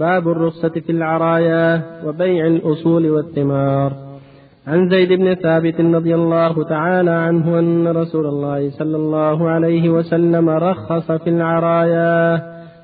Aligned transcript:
باب 0.00 0.28
الرخصة 0.28 0.68
في 0.68 0.92
العرايا 0.92 1.82
وبيع 2.06 2.46
الأصول 2.46 3.10
والثمار. 3.10 3.92
عن 4.66 4.88
زيد 4.90 5.12
بن 5.12 5.34
ثابت 5.34 5.80
رضي 5.80 6.14
الله 6.14 6.64
تعالى 6.64 7.10
عنه 7.10 7.58
أن 7.58 7.88
رسول 7.88 8.26
الله 8.26 8.70
صلى 8.70 8.96
الله 8.96 9.48
عليه 9.48 9.90
وسلم 9.90 10.48
رخص 10.48 11.12
في 11.12 11.30
العرايا 11.30 12.34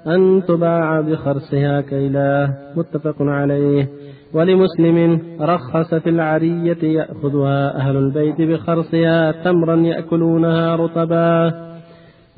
أن 0.06 0.42
تباع 0.48 1.00
بخرصها 1.00 1.80
كيلاه 1.80 2.48
متفق 2.76 3.17
عليه. 3.21 3.89
ولمسلم 4.35 5.21
رخص 5.41 5.95
في 5.95 6.11
العرية 6.11 6.83
يأخذها 6.83 7.77
أهل 7.77 7.96
البيت 7.96 8.41
بخرصها 8.41 9.33
تمرا 9.33 9.77
يأكلونها 9.77 10.77
رطبا. 10.77 11.66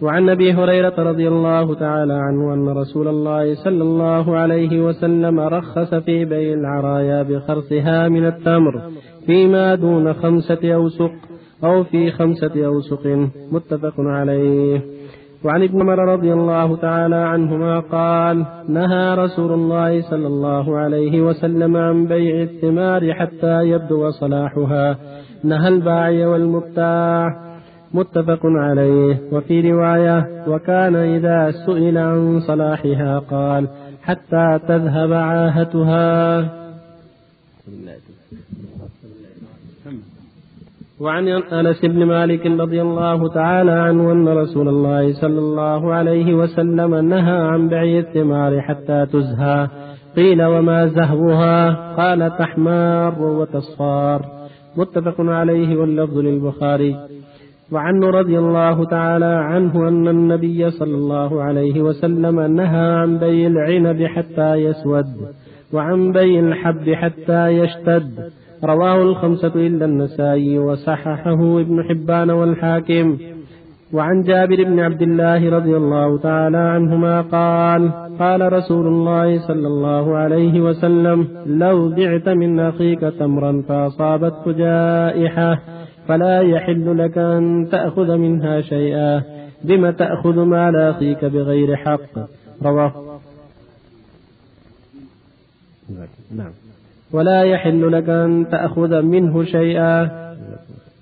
وعن 0.03 0.29
أبي 0.29 0.53
هريرة 0.53 0.95
رضي 0.99 1.29
الله 1.29 1.75
تعالى 1.75 2.13
عنه 2.13 2.55
أن 2.55 2.69
رسول 2.69 3.09
الله 3.09 3.55
صلى 3.55 3.83
الله 3.83 4.37
عليه 4.37 4.81
وسلم 4.81 5.41
رخص 5.41 5.95
في 5.95 6.25
بيع 6.25 6.55
العرايا 6.55 7.23
بخرصها 7.23 8.09
من 8.09 8.27
التمر 8.27 8.83
فيما 9.27 9.75
دون 9.75 10.13
خمسة 10.13 10.75
أوسق 10.75 11.11
أو 11.65 11.85
في 11.85 12.11
خمسة 12.11 12.67
أوسق 12.67 13.29
متفق 13.53 13.95
عليه. 13.99 14.83
وعن 15.45 15.63
ابن 15.63 15.81
عمر 15.81 15.99
رضي 15.99 16.33
الله 16.33 16.77
تعالى 16.77 17.17
عنهما 17.17 17.81
قال 17.81 18.47
نهى 18.69 19.15
رسول 19.15 19.53
الله 19.53 20.01
صلى 20.01 20.27
الله 20.27 20.77
عليه 20.77 21.21
وسلم 21.21 21.77
عن 21.77 22.07
بيع 22.07 22.43
الثمار 22.43 23.15
حتى 23.15 23.69
يبدو 23.69 24.11
صلاحها. 24.11 24.99
نهى 25.45 25.69
الباعي 25.69 26.27
والمبتاع 26.27 27.48
متفق 27.95 28.41
عليه. 28.45 29.19
وفي 29.33 29.73
رواية 29.73 30.45
وكان 30.49 30.97
إذا 30.97 31.51
سئل 31.67 31.99
عن 31.99 32.41
صلاحها 32.41 33.19
قال 33.19 33.69
حتى 34.03 34.59
تذهب 34.69 35.13
عاهتها. 35.13 36.49
وعن 41.01 41.29
أنس 41.29 41.85
بن 41.85 42.05
مالك 42.05 42.47
رضي 42.47 42.83
الله 42.83 43.29
تعالى 43.29 43.71
عنه 43.71 44.13
أن 44.13 44.29
رسول 44.29 44.69
الله 44.69 45.13
صلى 45.13 45.39
الله 45.39 45.95
عليه 45.95 46.35
وسلم 46.35 46.95
نهى 46.95 47.39
عن 47.47 47.69
بيع 47.69 47.99
الثمار 47.99 48.61
حتى 48.61 49.07
تزهى. 49.07 49.69
قيل 50.17 50.43
وما 50.45 50.87
زهوها؟ 50.87 51.71
قال 51.97 52.39
تحمار 52.39 53.23
وتصفار. 53.23 54.25
متفق 54.77 55.21
عليه 55.21 55.77
واللفظ 55.77 56.19
للبخاري. 56.19 56.97
وعنه 57.73 58.07
رضي 58.07 58.39
الله 58.39 58.85
تعالى 58.85 59.25
عنه 59.25 59.89
أن 59.89 60.09
النبي 60.09 60.71
صلى 60.71 60.95
الله 60.95 61.43
عليه 61.43 61.83
وسلم 61.83 62.41
نهى 62.41 62.87
عن 63.01 63.19
بيع 63.19 63.47
العنب 63.47 64.03
حتى 64.03 64.55
يسود 64.55 65.07
وعن 65.73 66.13
بيع 66.13 66.41
الحب 66.41 66.91
حتى 66.91 67.49
يشتد. 67.49 68.11
رواه 68.65 69.03
الخمسة 69.03 69.53
إلا 69.55 69.85
النسائي 69.85 70.59
وصححه 70.59 71.61
ابن 71.61 71.85
حبان 71.85 72.31
والحاكم. 72.31 73.17
وعن 73.93 74.23
جابر 74.23 74.65
بن 74.65 74.81
عبد 74.81 75.03
الله 75.03 75.51
رضي 75.51 75.77
الله 75.77 76.19
تعالى 76.19 76.59
عنهما 76.59 77.21
قال 77.21 77.91
قال 78.19 78.53
رسول 78.53 78.87
الله 78.87 79.47
صلى 79.49 79.67
الله 79.67 80.17
عليه 80.17 80.61
وسلم 80.61 81.29
لو 81.47 81.89
بعت 81.89 82.29
من 82.29 82.61
أخيك 82.61 83.01
تمرا 83.01 83.63
فأصابته 83.69 84.53
جائحة 84.53 85.78
فلا 86.09 86.41
يحل 86.41 86.99
لك 86.99 87.19
أن 87.19 87.69
تأخذ 87.73 88.17
منها 88.17 88.61
شيئا. 88.61 89.23
بم 89.65 89.91
تأخذ 89.91 90.39
مال 90.39 90.77
أخيك 90.77 91.25
بغير 91.25 91.77
حق. 91.77 92.29
رواه. 92.63 92.93
نعم. 96.37 96.51
ولا 97.13 97.43
يحل 97.43 97.93
لك 97.93 98.09
أن 98.09 98.47
تأخذ 98.51 99.03
منه 99.03 99.45
شيئا. 99.45 100.11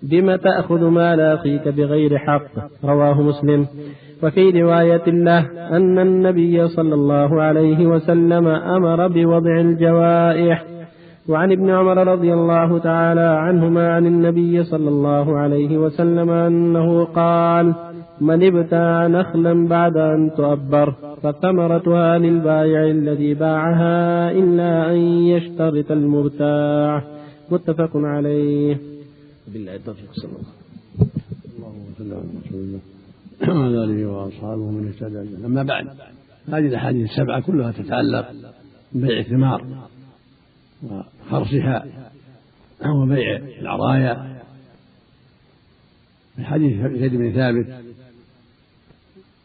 بم 0.03 0.37
تأخذ 0.37 0.85
مال 0.85 1.21
أخيك 1.21 1.69
بغير 1.69 2.19
حق. 2.19 2.85
رواه 2.85 3.23
مسلم. 3.23 3.67
وفي 4.23 4.63
رواية 4.63 5.07
له 5.07 5.69
أن 5.77 5.99
النبي 5.99 6.69
صلى 6.69 6.95
الله 6.95 7.43
عليه 7.43 7.87
وسلم 7.87 8.47
أمر 8.47 9.09
بوضع 9.09 9.61
الجوائح 9.61 10.76
وعن 11.29 11.53
ابن 11.53 11.71
عمر 11.71 12.07
رضي 12.07 12.35
الله 12.35 12.79
تعالى 12.79 13.21
عنهما 13.21 13.93
عن 13.95 14.07
النبي 14.07 14.65
صلى 14.65 14.89
الله 14.89 15.39
عليه 15.39 15.79
وسلم 15.79 16.31
أنه 16.31 17.05
قال 17.05 17.75
من 18.21 18.43
ابتاع 18.43 19.07
نخلا 19.07 19.69
بعد 19.69 19.97
أن 19.97 20.31
تؤبر 20.37 20.95
فثمرتها 21.23 22.19
للبائع 22.19 22.85
الذي 22.85 23.35
باعها 23.35 24.31
إلا 24.31 24.93
أن 24.93 24.97
يشترط 25.33 25.91
المبتاع. 25.93 27.03
متفق 27.51 27.91
عليه. 27.95 28.79
بالله 29.53 29.75
التوفيق 29.75 30.13
صلى 30.13 30.31
الله 30.31 30.57
اللهم 31.59 31.85
صل 31.99 32.13
على 32.13 32.23
رسول 32.47 32.61
الله 32.61 32.81
وعلى 33.61 33.85
آله 33.85 34.07
وأصحابه 34.07 34.71
من 34.71 34.89
اهتدى 34.89 35.47
أما 35.47 35.63
بعد 35.63 35.87
هذه 36.49 36.67
الأحاديث 36.67 37.11
السبعة 37.11 37.41
كلها 37.41 37.73
تتعلق 37.73 38.27
ببيع 38.93 39.19
الثمار 39.19 39.65
وخرصها 40.83 41.87
وبيع 42.87 43.37
العرايا. 43.37 44.43
في 46.37 46.45
حديث 46.45 46.87
زيد 46.99 47.15
بن 47.15 47.33
ثابت 47.33 47.85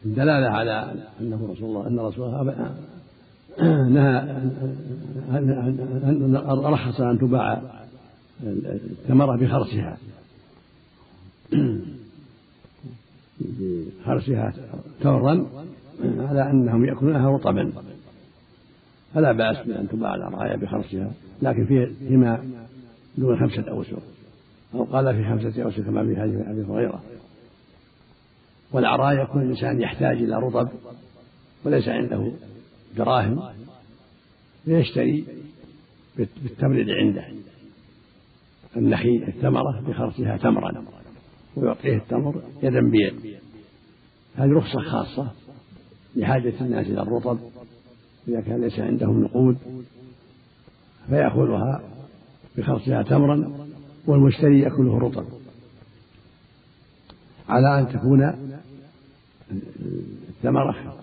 الدلالة 0.06 0.50
على 0.50 0.94
أنه 1.22 1.52
رسول 1.52 1.70
الله 1.70 1.88
أن 1.88 2.00
رسول 2.00 2.26
الله 2.26 2.76
نهى 3.90 4.42
رخص 6.70 7.02
أن 7.02 7.20
تباع 7.20 7.62
الثمرة 8.44 9.38
بخرصها 9.38 9.98
بخرصها 13.40 14.54
تورا 15.02 15.46
على 16.04 16.50
أنهم 16.52 16.86
يأكلونها 16.86 17.30
رطبا 17.30 17.74
فلا 19.14 19.32
بأس 19.32 19.68
بأن 19.68 19.88
تباع 19.88 20.16
الأرعايا 20.16 20.56
بخرصها 20.56 21.12
لكن 21.42 21.66
في 21.66 21.94
فيما 22.08 22.44
دون 23.18 23.40
خمسة 23.40 23.70
أوسق 23.72 24.00
أو 24.74 24.84
قال 24.84 25.16
في 25.16 25.30
خمسة 25.30 25.64
أوسق 25.64 25.80
كما 25.80 26.06
في 26.06 26.22
حديث 26.22 26.36
أبي 26.48 26.64
هريرة. 26.64 27.04
والعرايا 28.72 29.24
يكون 29.24 29.42
الإنسان 29.42 29.82
يحتاج 29.82 30.18
إلى 30.18 30.36
رطب 30.36 30.70
وليس 31.66 31.88
عنده 31.88 32.32
دراهم 32.98 33.44
فيشتري 34.66 35.26
بالتمر 36.18 36.76
اللي 36.76 36.94
عنده. 36.94 37.26
النخيل 38.78 39.24
الثمرة 39.24 39.82
بخرصها 39.88 40.38
تمرا 40.38 40.84
ويعطيه 41.56 41.96
التمر 41.98 42.42
يدا 42.64 42.90
بيد. 42.90 43.38
هذه 44.36 44.52
رخصة 44.52 44.80
خاصة 44.82 45.32
لحاجة 46.16 46.54
الناس 46.62 46.88
إلى 46.88 47.02
الرطب 47.02 47.40
إذا 48.28 48.42
كان 48.42 48.62
ليس 48.62 48.80
عندهم 48.80 49.24
نقود 49.24 49.58
فيأخذها 51.10 51.84
بخرصها 52.58 53.04
تمرا 53.04 53.68
والمشتري 54.08 54.60
يأكله 54.60 55.00
رطب 55.00 55.26
على 57.50 57.80
أن 57.80 57.88
تكون 57.88 58.34
الثمرة 60.30 60.96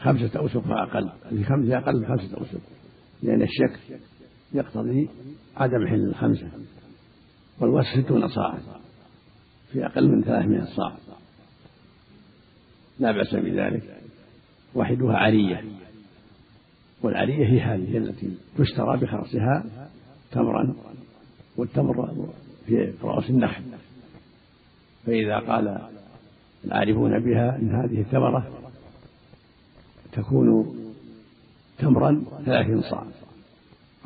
خمسة 0.00 0.38
أوسق 0.38 0.60
فأقل 0.60 1.10
في 1.30 1.44
خمسة 1.44 1.78
أقل 1.78 2.00
من 2.00 2.06
خمسة 2.06 2.36
أوسق 2.36 2.60
لأن 3.22 3.42
الشك 3.42 4.00
يقتضي 4.52 5.08
عدم 5.56 5.86
حل 5.86 6.04
الخمسة. 6.08 6.48
والوسط 7.60 7.88
ستون 8.04 8.28
صاعا 8.28 8.58
في 9.72 9.86
أقل 9.86 10.08
من 10.08 10.22
ثلاثمائة 10.22 10.64
صاع. 10.64 10.96
لا 12.98 13.12
بأس 13.12 13.34
بذلك. 13.34 14.00
واحدها 14.74 15.16
عرية. 15.16 15.64
والعرية 17.04 17.46
هي 17.46 17.60
هذه 17.60 17.96
التي 17.96 18.30
تشترى 18.58 18.96
بخرصها 18.96 19.64
تمرا 20.32 20.74
والتمر 21.56 22.28
في 22.66 22.92
رأس 23.02 23.30
النخل. 23.30 23.62
فإذا 25.06 25.38
قال 25.38 25.78
العارفون 26.64 27.18
بها 27.18 27.56
إن 27.56 27.70
هذه 27.70 28.00
الثمرة 28.00 28.46
تكون 30.12 30.76
تمرا 31.78 32.24
ثلاثين 32.44 32.82
صاع 32.82 33.04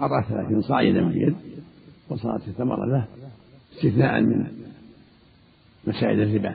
أعطى 0.00 0.28
ثلاثين 0.28 0.62
صاع 0.62 0.82
يدا 0.82 1.08
بيد 1.08 1.36
وصارت 2.08 2.48
الثمرة 2.48 2.86
له 2.86 3.06
استثناء 3.72 4.20
من 4.20 4.46
مسائل 5.86 6.22
الربا. 6.22 6.54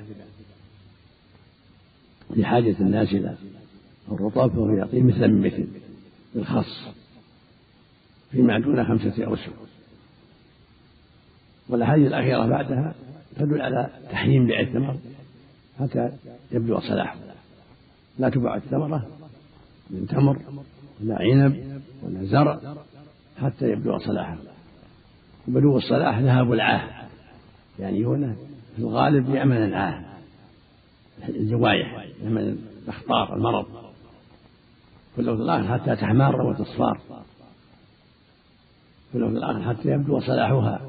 لحاجة 2.29 2.75
الناس 2.79 3.13
إلى 3.13 3.35
الرطب 4.11 4.51
فهو 4.51 4.69
يعطيه 4.69 5.01
مثل 5.01 5.27
من 5.27 5.41
مثل 5.41 5.82
بالخاص 6.35 6.87
فيما 8.31 8.59
دون 8.59 8.85
خمسة 8.85 9.25
أوسق 9.25 9.53
والأحاديث 11.69 12.07
الأخيرة 12.07 12.45
بعدها 12.45 12.93
تدل 13.35 13.61
على 13.61 13.89
تحريم 14.11 14.47
بيع 14.47 14.59
الثمر 14.59 14.97
حتى 15.79 16.11
يبدو 16.51 16.79
صلاحه. 16.79 17.15
لا 18.19 18.29
تباع 18.29 18.55
الثمرة 18.55 19.07
من 19.89 20.07
تمر 20.07 20.37
ولا 21.01 21.17
عنب 21.19 21.81
ولا 22.03 22.25
زرع 22.25 22.59
حتى 23.41 23.71
يبدو 23.71 23.97
صلاحه. 23.97 24.37
وبلوغ 25.47 25.77
الصلاح 25.77 26.19
ذهاب 26.19 26.53
العاه 26.53 27.07
يعني 27.79 28.05
هنا 28.05 28.35
في 28.75 28.81
الغالب 28.81 29.35
يأمن 29.35 29.57
العاه 29.57 30.03
الجوايح 31.29 32.05
يأمن 32.23 32.57
الأخطار 32.83 33.35
المرض. 33.35 33.82
في 35.15 35.21
الآخر 35.21 35.67
حتى 35.67 35.95
تحمار 35.95 36.41
وتصفار 36.41 36.99
في 39.11 39.17
الآخر 39.17 39.61
حتى 39.61 39.89
يبدو 39.89 40.19
صلاحها. 40.19 40.81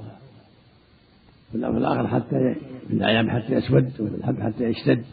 في 1.53 1.59
الآخر 1.59 2.07
حتى 2.07 2.55
في 2.89 2.95
الأعياب 2.95 3.29
حتى 3.29 3.53
يسود 3.53 4.01
وفي 4.01 4.15
الحب 4.15 4.41
حتى 4.41 4.65
يشتد. 4.65 5.05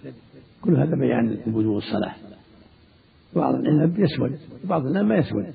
كل 0.61 0.75
هذا 0.75 0.95
بيان 0.95 1.29
لبدو 1.29 1.77
الصلاح. 1.77 2.17
بعض 3.35 3.55
العنب 3.55 3.99
يسود 3.99 4.39
وبعض 4.63 4.85
العنب 4.85 5.07
ما 5.07 5.15
يسود. 5.15 5.53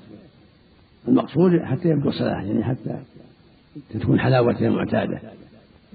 المقصود 1.07 1.51
حتى 1.63 1.89
يبدو 1.89 2.11
صلاح 2.11 2.43
يعني 2.43 2.63
حتى 2.63 2.99
تكون 3.89 4.19
حلاوته 4.19 4.69
معتادة. 4.69 5.19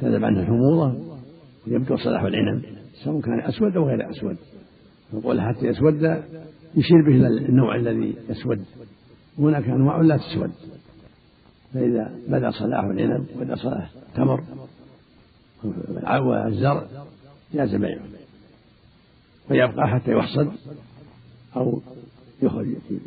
تذهب 0.01 0.25
عنه 0.25 0.41
الحموضة. 0.41 1.17
ويبدو 1.67 1.97
صلاح 1.97 2.23
العنب 2.23 2.65
سواء 3.05 3.21
كان 3.21 3.41
أسود 3.41 3.77
أو 3.77 3.89
غير 3.89 4.11
أسود. 4.11 4.37
يقول 5.13 5.41
حتى 5.41 5.67
يسود 5.67 6.03
يشير 6.75 7.03
به 7.07 7.15
إلى 7.17 7.27
النوع 7.27 7.77
الذي 7.77 8.15
يسود 8.29 8.65
هناك 9.39 9.65
أنواع 9.65 10.01
لا 10.01 10.17
تسود. 10.17 10.51
فإذا 11.75 12.13
بدا 12.29 12.51
صلاح 12.51 12.85
العنب 12.85 13.27
بدا 13.41 13.57
صلاح 13.57 13.91
التمر 14.09 14.43
والزرع 16.21 16.87
جاز 17.55 17.75
بيعه. 17.75 18.01
ويبقى 19.51 19.89
حتى 19.89 20.13
يحصد 20.13 20.53
أو 21.57 21.81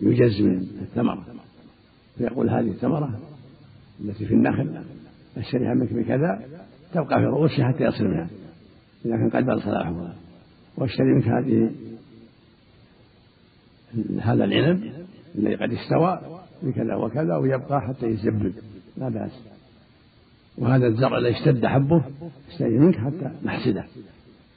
يجز 0.02 0.42
من 0.42 0.58
الثمرة. 0.82 1.26
فيقول 2.18 2.50
هذه 2.50 2.68
الثمرة 2.68 3.20
التي 4.02 4.26
في 4.26 4.34
النخل 4.34 4.82
أشتريها 5.38 5.74
منك 5.74 5.94
بكذا 5.94 6.42
تبقى 6.94 7.20
في 7.20 7.26
رؤوسها 7.26 7.68
حتى 7.68 7.84
يصل 7.84 8.04
منها 8.04 8.28
إذا 9.06 9.18
كان 9.18 9.30
قد 9.30 9.46
بل 9.46 9.62
صلاحها. 9.62 10.16
واشتري 10.78 11.14
منك 11.14 11.28
هذه 11.28 11.72
هذا 14.22 14.44
العنب 14.44 14.92
الذي 15.36 15.56
قد 15.56 15.72
استوى 15.72 16.20
بكذا 16.64 16.96
وكذا 16.96 17.36
ويبقى 17.36 17.82
حتى 17.82 18.06
يزبد 18.06 18.54
لا 18.98 19.10
بأس. 19.10 19.32
وهذا 20.58 20.88
الزرع 20.88 21.18
الذي 21.18 21.36
اشتد 21.36 21.66
حبه 21.66 22.04
اشتري 22.52 22.80
منك 22.80 22.96
حتى 22.98 23.32
نحسده. 23.44 23.86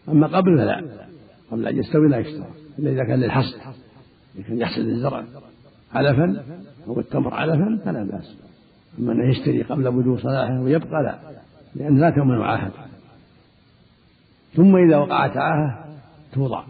أما 0.09 0.27
قبل 0.27 0.59
فلا 0.59 0.85
قبل 1.51 1.67
أن 1.67 1.79
يستوي 1.79 2.09
لا 2.09 2.19
يشترى. 2.19 2.51
إلا 2.79 2.91
إذا 2.91 3.05
كان 3.05 3.21
للحصد. 3.21 3.59
كان 4.49 4.59
يحصد 4.59 4.85
الزرع 4.85 5.25
علفا 5.93 6.45
أو 6.87 7.01
التمر 7.01 7.35
علفا 7.35 7.81
فلا 7.85 8.05
بأس. 8.05 8.37
أما 8.99 9.13
أنه 9.13 9.31
يشتري 9.31 9.63
قبل 9.63 9.91
بدو 9.91 10.19
صلاحه 10.19 10.61
ويبقى 10.61 11.03
لا 11.03 11.19
لأن 11.75 12.01
لا 12.01 12.11
تؤمن 12.11 12.43
عاهة 12.43 12.73
ثم 14.55 14.77
إذا 14.77 14.97
وقعت 14.97 15.37
عاهة 15.37 15.88
توضع. 16.33 16.65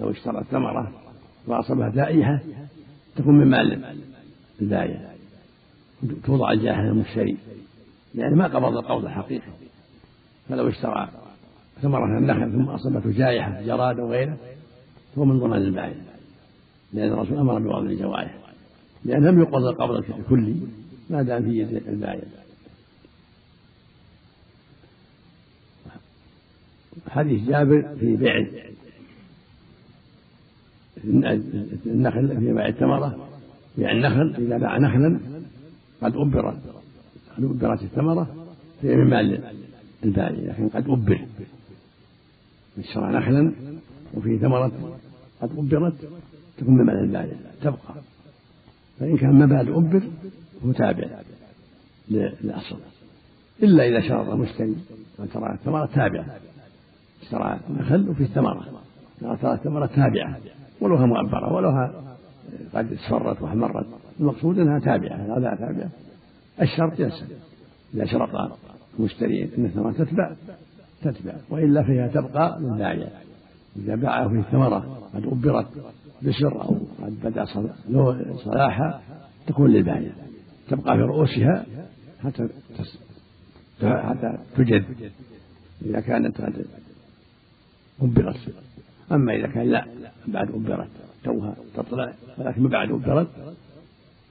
لو 0.00 0.10
اشترى 0.10 0.38
الثمرة 0.38 0.92
وأصابها 1.46 1.88
دائحة 1.88 2.40
تكون 3.16 3.34
من 3.34 3.46
مال 3.46 3.84
البائع. 4.60 5.12
توضع 6.24 6.52
الجاهة 6.52 6.80
المشتري 6.80 7.36
لأن 8.14 8.34
ما 8.34 8.44
قبض 8.44 8.76
القبض 8.76 9.04
الحقيقي. 9.04 9.52
فلو 10.48 10.68
اشترى 10.68 11.08
ثمرة 11.82 12.18
النخل 12.18 12.52
ثم 12.52 12.68
أصابته 12.68 13.10
جائحة 13.10 13.62
جراد 13.62 13.98
أو 13.98 14.10
غيره 14.10 14.36
فهو 15.16 15.24
من 15.24 15.38
ضمان 15.38 15.62
البائع. 15.62 15.94
لأن 16.92 17.12
الرسول 17.12 17.38
أمر 17.38 17.58
بوضع 17.58 17.78
الجوارح. 17.78 18.38
لأن 19.04 19.26
لم 19.26 19.40
يقبض 19.40 19.64
القبض 19.64 20.04
الكلي 20.18 20.56
ما 21.10 21.22
دام 21.22 21.42
في 21.42 21.58
يد 21.58 21.88
البائع. 21.88 22.22
حديث 27.08 27.48
جابر 27.48 27.96
في 28.00 28.16
بيع 28.16 28.46
النخل 31.86 32.28
في 32.28 32.52
بيع 32.52 32.68
الثمرة 32.68 33.28
بيع 33.78 33.92
النخل 33.92 34.34
إذا 34.38 34.58
باع 34.58 34.78
نخلا 34.78 35.20
قد 36.02 36.16
أبرت 36.16 36.58
قد 37.36 37.44
أبرت 37.44 37.82
الثمرة 37.82 38.46
فهي 38.82 38.96
من 38.96 39.10
مال 39.10 39.44
البائع 40.04 40.30
لكن 40.30 40.68
قد 40.68 40.88
أبر. 40.88 41.26
اشترى 42.78 43.12
نخلا 43.12 43.52
وفيه 44.14 44.38
ثمرة 44.38 44.98
قد 45.42 45.50
أبرت 45.58 45.94
تكون 46.58 46.74
من 46.74 46.84
مال 46.84 46.96
البائع 46.96 47.36
تبقى. 47.62 47.94
فإن 49.00 49.16
كان 49.16 49.34
مباد 49.34 49.68
أبر 49.68 50.02
هو 50.66 50.72
تابع 50.72 51.06
للأصل. 52.10 52.76
إلا 53.62 53.88
إذا 53.88 54.08
شرط 54.08 54.28
المشتري 54.28 54.76
أن 55.20 55.28
ترى 55.34 55.52
الثمرة 55.52 55.86
تابعة. 55.86 56.26
اشترى 57.32 57.58
نخل 57.70 58.08
وفيه 58.08 58.24
ثمرة 58.24 58.64
ترى 59.20 59.52
الثمرة 59.52 59.86
تابعة. 59.86 60.36
ولوها 60.80 61.06
مؤبرة 61.06 61.52
ولوها 61.52 61.92
قد 62.74 62.92
اصفرت 62.92 63.42
واحمرت. 63.42 63.86
المقصود 64.20 64.58
أنها 64.58 64.78
تابعة. 64.78 65.16
هذا 65.16 65.56
تابعة. 65.58 65.88
الشرط 66.62 67.00
يسر 67.00 67.26
إذا 67.94 68.04
شرط 68.04 68.52
المشتري 68.98 69.50
أن 69.58 69.64
الثمرة 69.64 69.92
تتبع 69.92 70.32
تتبع. 71.02 71.32
وإلا 71.50 71.82
فهي 71.82 72.08
تبقى 72.08 72.58
للبائع 72.60 73.08
إذا 73.76 73.94
باعه 73.94 74.28
في 74.28 74.38
الثمرة 74.38 74.98
قد 75.14 75.26
أبرت 75.26 75.66
بسر 76.22 76.62
أو 76.62 76.76
قد 77.02 77.20
بدأ 77.24 77.44
صلاحها 78.44 79.00
تكون 79.46 79.70
للبائع 79.70 80.12
تبقى 80.68 80.96
في 80.96 81.02
رؤوسها 81.02 81.64
حتى 82.24 82.48
حتى 83.82 84.38
تجد. 84.56 84.84
إذا 85.82 86.00
كانت 86.00 86.40
قد 86.40 86.66
أبرت. 88.00 88.54
أما 89.12 89.36
إذا 89.36 89.46
كان 89.46 89.70
لا 89.70 89.86
بعد 90.26 90.48
أبرت 90.50 90.88
توها 91.24 91.56
تطلع 91.74 92.12
ولكن 92.38 92.68
بعد 92.68 92.90
أبرت 92.90 93.28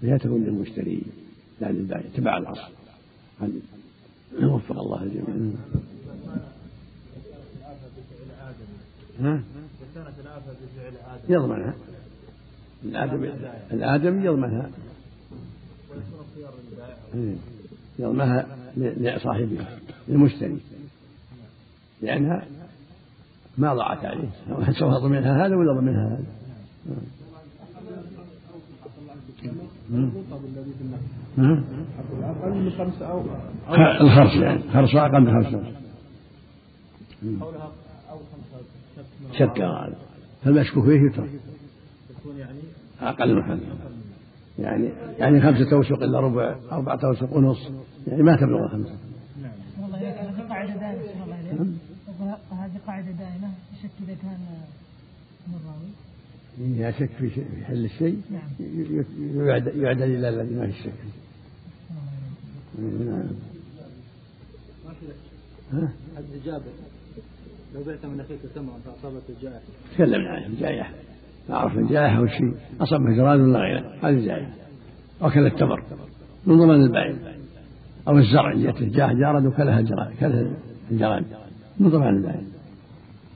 فهي 0.01 0.17
تكون 0.17 0.43
للمشتري 0.43 1.01
لا 1.61 1.71
للبائع 1.71 2.03
تبع 2.15 2.37
الأصل 2.37 2.71
وفق 4.41 4.79
الله 4.79 5.03
الجميع. 5.03 5.53
ها؟ 9.19 9.41
يضمنها. 11.29 11.73
الآدم 12.83 13.23
الآدم 13.71 14.25
يضمنها. 14.25 14.69
إيه. 17.15 17.35
يضمنها 17.99 18.47
لصاحبها 18.77 19.79
للمشتري. 20.07 20.59
لأنها 22.01 22.45
ما 23.57 23.73
ضاعت 23.73 24.05
عليه. 24.05 24.29
سواء 24.71 24.99
ضمنها 24.99 25.45
هذا 25.45 25.55
ولا 25.55 25.73
ضمنها 25.73 26.07
هذا؟ 26.07 26.25
أقل 32.23 32.51
من 32.51 32.71
خمسة 32.71 33.05
أو 33.05 33.23
الخرص 34.01 34.35
يعني. 34.35 34.61
خرص 34.73 34.95
أقل 34.95 35.21
من 35.21 35.43
خمسة. 35.43 35.63
شك 39.33 39.61
هذا. 39.61 39.95
فالمشكوك 40.43 40.85
فيه؟ 40.85 41.01
يترك. 41.01 41.29
أقل 43.01 43.35
من 43.35 43.43
خمسة. 43.43 43.65
يعني 44.59 44.89
يعني 45.17 45.41
خمسة 45.41 45.75
أوسق 45.75 46.03
إلا 46.03 46.19
ربع 46.19 46.55
أربعة 46.71 46.99
أوسق 47.03 47.33
ونص. 47.37 47.71
يعني 48.07 48.23
ما 48.23 48.35
تبلغ 48.35 48.63
الخمسة 48.63 48.93
نعم 49.41 49.51
والله 49.81 49.97
هذه 49.97 50.47
قاعدة 50.49 50.73
دائمة 50.73 51.73
هذه 52.51 52.79
قاعدة 52.87 53.11
الشك 53.83 53.91
إذا 54.07 54.15
كان 54.21 54.39
من 55.47 55.55
الراوي؟ 55.55 55.91
إذا 56.75 56.91
شك 56.91 57.09
في, 57.19 57.45
حل 57.65 57.85
الشيء. 57.85 58.21
نعم. 58.31 58.49
يعدل 59.83 60.03
إلى 60.03 60.29
الذي 60.29 60.55
ما 60.55 60.67
في 60.67 60.79
الشك 60.79 60.93
نعم. 62.79 63.27
ها؟ 65.73 65.93
جابر 66.45 66.71
لو 67.75 67.83
بعت 67.83 68.05
من 68.05 68.19
أخيك 68.19 68.39
تمرا 68.55 68.79
فاصابته 68.85 69.29
الجائحة. 69.29 69.59
تكلمنا 69.93 70.29
عنه 70.29 70.45
الجائحة. 70.45 70.93
أعرف 71.49 71.77
الجائحه 71.77 72.21
وش 72.21 72.31
اصابه 72.81 73.15
جراد 73.15 73.39
ولا 73.39 73.59
غيره. 73.59 73.95
هذه 74.03 74.13
الجائحه 74.13 74.53
وكل 75.21 75.45
التمر. 75.45 75.83
من 76.45 76.57
ضمن 76.57 76.83
البعير. 76.83 77.15
أو 78.07 78.17
الزرع 78.17 78.55
جاءته 78.55 78.87
جاه 78.87 79.13
جارد 79.13 79.45
وكلها 79.45 79.79
الجراد 79.79 80.13
كلها 80.19 80.53
الجراد 80.91 81.25
من 81.79 81.89
ضمن 81.89 82.07
البعير. 82.07 82.50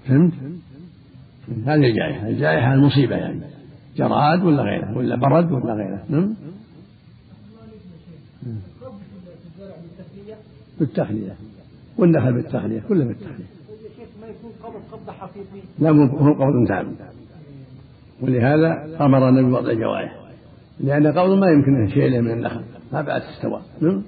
فهمت؟ 0.08 0.34
هذه 1.66 1.90
الجائحة. 1.90 2.28
الجائحة 2.28 2.74
المصيبة 2.74 3.16
يعني. 3.16 3.42
جراد 3.98 4.44
ولا 4.44 4.64
غيره 4.64 4.98
ولا 4.98 5.16
برد 5.16 5.52
ولا 5.52 5.74
غيره. 5.74 6.04
نعم؟ 6.10 6.36
بالتخلية. 10.80 11.36
والنخل 11.98 12.34
بالتخلية 12.34 12.82
كله 12.90 13.06
بالتخلية. 13.06 13.46
لا 15.80 15.90
هو 15.90 16.34
قبض 16.34 16.68
تام. 16.68 16.96
ولهذا 18.22 18.98
أمر 19.02 19.30
النبي 19.30 19.50
بوضع 19.52 19.72
الجوارح 19.72 20.16
لأن 20.80 21.08
قبض 21.08 21.38
ما 21.38 21.48
يمكن 21.48 21.94
شيء 21.94 22.22
من 22.22 22.32
النخل. 22.32 22.62
ما 22.94 23.02
بعد 23.02 23.22
استوى. 23.22 23.62
نعم. 23.82 24.04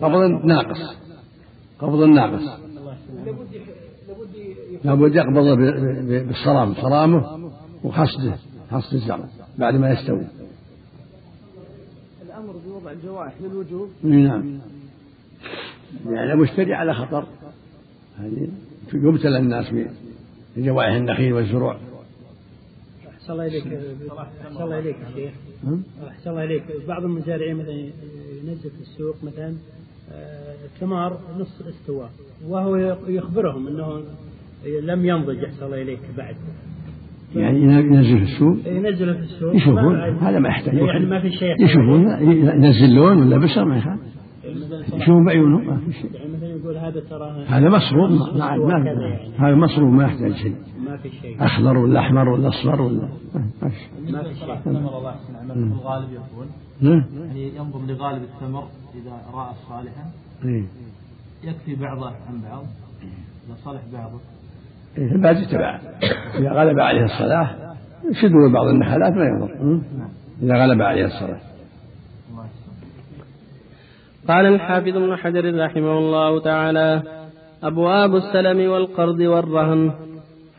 قبض 0.00 0.44
ناقص. 0.44 0.96
قبض 1.78 2.02
ناقص. 2.02 2.60
يقبضه 4.84 5.54
بالصرام 5.54 6.74
صرامه 6.74 7.50
وحصده 7.84 8.36
حصد 8.70 8.94
الزرع 8.94 9.28
بعد 9.58 9.74
ما 9.74 9.90
يستوي. 9.90 10.26
الأمر 12.22 12.52
بوضع 12.66 12.90
الجوائح 12.90 13.34
للوجوب 13.40 13.88
نعم. 14.02 14.58
يعني 16.06 16.32
المشتري 16.32 16.74
على 16.74 16.94
خطر. 16.94 17.26
هذه 18.18 18.48
يبتلى 18.94 19.38
الناس 19.38 19.66
بجوائح 20.56 20.94
النخيل 20.94 21.32
والزروع. 21.32 21.78
أحسن 23.08 23.32
الله 23.32 23.46
إليك 23.46 23.66
أحسن 24.18 24.62
الله 24.62 24.78
إليك 24.78 24.96
شيخ. 25.14 25.32
أحسن 26.08 26.30
الله 26.30 26.44
إليك. 26.44 26.62
بعض 26.88 27.04
المزارعين 27.04 27.56
مثلا 27.56 27.90
ينزل 28.44 28.70
في 28.70 28.80
السوق 28.80 29.16
مثلا 29.22 29.54
ثمار 30.80 31.12
آه، 31.12 31.38
نصف 31.38 31.66
استواء 31.66 32.10
وهو 32.48 32.76
يخبرهم 33.06 33.66
أنه 33.66 34.02
لم 34.82 35.04
ينضج 35.04 35.44
الله 35.62 35.82
إليك 35.82 36.00
بعد. 36.16 36.36
يعني 37.36 37.60
ينزل 37.60 38.18
في 38.18 38.24
السوق؟ 38.24 38.56
ينزل 38.66 39.14
في 39.14 39.20
السوق. 39.20 39.56
يشوفون. 39.56 40.00
هذا 40.00 40.38
ما 40.38 40.48
يحتاج. 40.48 40.74
يعني 40.74 41.06
ما 41.06 41.20
في 41.20 41.30
شيء 41.30 41.64
يشوفون. 41.64 42.08
ينزل 42.64 42.94
لون 42.94 43.22
ولا 43.22 43.38
بشر 43.38 43.64
ما 43.64 43.78
يخالف. 43.78 44.00
يشوفون 44.94 45.24
بعيونهم 45.24 45.66
ما 45.66 45.76
في 45.76 45.92
شيء. 45.92 46.10
يعني 46.14 46.32
مثلا 46.36 46.48
يقول 46.48 46.76
هذا 46.76 47.00
ترى 47.10 47.44
هذا 47.46 47.68
مصروف. 47.68 48.10
ما 48.36 48.56
ما 48.56 48.78
يعني. 48.86 49.30
هذا 49.38 49.54
مصروف 49.54 49.92
ما 49.92 50.04
يحتاج 50.04 50.32
شيء. 50.32 50.54
ما 50.86 50.96
في 50.96 51.10
شيء. 51.10 51.44
أخضر 51.44 51.78
ولا 51.78 52.00
أحمر 52.00 52.28
ولا 52.28 52.48
أصفر 52.48 52.82
ولا 52.82 53.08
ما 53.34 53.68
في 53.68 54.12
ما 54.12 54.22
في 54.22 54.34
شيء. 54.34 54.52
الثمر 54.52 54.98
الله 54.98 55.10
يحسن 55.10 55.36
عملكم 55.36 55.72
الغالب 55.72 56.08
يكون. 56.12 56.46
يعني 56.82 57.56
ينظر 57.56 57.80
لغالب 57.86 58.22
الثمر 58.22 58.64
إذا 58.94 59.12
رأى 59.34 59.54
صالحا. 59.68 60.04
إيه. 60.44 60.64
يكفي 61.44 61.74
بعضه 61.74 62.06
عن 62.06 62.40
بعض. 62.50 62.64
إذا 63.46 63.56
صلح 63.64 63.80
بعضه. 63.92 64.20
بعد 64.98 65.36
يتبع 65.36 65.80
إذا 66.38 66.52
غلب 66.52 66.80
عليه 66.80 67.04
الصلاة 67.04 67.50
يشد 68.10 68.32
بعض 68.52 68.66
النخلات 68.66 69.12
ما 69.12 69.24
يضر. 69.24 69.80
إذا 70.42 70.54
غلب 70.62 70.82
عليه 70.82 71.04
الصلاة. 71.04 71.40
قال 74.28 74.46
الحافظ 74.46 74.96
ابن 74.96 75.16
حجر 75.16 75.64
رحمه 75.64 75.98
الله 75.98 76.40
تعالى 76.40 77.02
أبواب 77.62 78.16
السلم 78.16 78.70
والقرض 78.70 79.20
والرهن. 79.20 79.92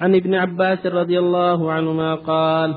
عن 0.01 0.15
ابن 0.15 0.35
عباس 0.35 0.85
رضي 0.85 1.19
الله 1.19 1.71
عنهما 1.71 2.15
قال 2.15 2.75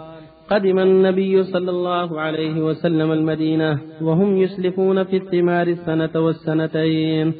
قدم 0.50 0.78
النبي 0.78 1.45
صلى 1.45 1.71
الله 1.71 2.21
عليه 2.21 2.61
وسلم 2.61 3.12
المدينة 3.12 3.78
وهم 4.02 4.37
يسلفون 4.37 5.04
في 5.04 5.16
الثمار 5.16 5.66
السنة 5.66 6.14
والسنتين. 6.14 7.35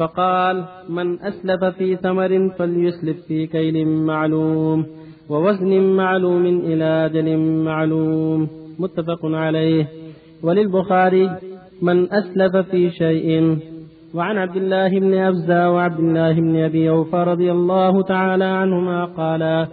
فقال 0.00 0.64
من 0.88 1.22
أسلف 1.22 1.64
في 1.64 1.96
ثمر 1.96 2.48
فليسلف 2.58 3.16
في 3.28 3.46
كيل 3.46 3.88
معلوم 3.88 4.86
ووزن 5.28 5.72
معلوم 5.96 6.46
إلى 6.46 7.06
أجل 7.06 7.36
معلوم. 7.64 8.48
متفق 8.78 9.20
عليه. 9.24 9.88
وللبخاري 10.42 11.30
من 11.82 12.12
أسلف 12.12 12.56
في 12.56 12.90
شيء. 12.90 13.58
وعن 14.14 14.36
عبد 14.38 14.56
الله 14.56 14.88
بن 14.88 15.14
أبزى 15.14 15.64
وعبد 15.64 15.98
الله 15.98 16.32
بن 16.32 16.56
أبي 16.56 16.90
أوفى 16.90 17.16
رضي 17.16 17.52
الله 17.52 18.02
تعالى 18.02 18.44
عنهما 18.44 19.04
قالا 19.04 19.66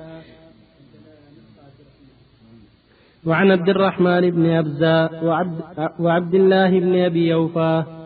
وعن 3.25 3.51
عبد 3.51 3.69
الرحمن 3.69 4.29
بن 4.29 4.45
أبزى 4.49 5.25
وعبد, 5.25 5.59
وعبد 5.99 6.33
الله 6.35 6.79
بن 6.79 6.95
أبي 6.95 7.33
أوفى 7.33 7.96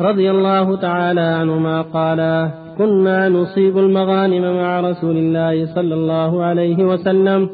رضي 0.00 0.30
الله 0.30 0.76
تعالى 0.76 1.20
عنهما 1.20 1.82
قالا 1.82 2.50
كنا 2.78 3.28
نصيب 3.28 3.78
المغانم 3.78 4.56
مع 4.56 4.80
رسول 4.80 5.16
الله 5.16 5.74
صلى 5.74 5.94
الله 5.94 6.42
عليه 6.44 6.84
وسلم 6.84 7.48